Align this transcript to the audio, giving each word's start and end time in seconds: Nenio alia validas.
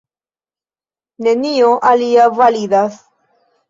Nenio 1.29 1.71
alia 1.93 2.29
validas. 2.43 3.03